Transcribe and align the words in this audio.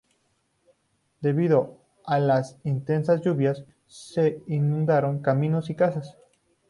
Debido 1.19 1.77
a 2.05 2.17
las 2.17 2.57
intensas 2.63 3.21
lluvias, 3.21 3.63
se 3.85 4.41
inundaron 4.47 5.21
caminos 5.21 5.69
y 5.69 5.75
casas. 5.75 6.17